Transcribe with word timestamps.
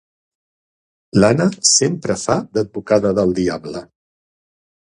L'Anna 1.19 1.47
sempre 1.73 2.17
fa 2.23 2.39
d'advocada 2.57 3.15
del 3.21 3.37
diable. 3.43 3.85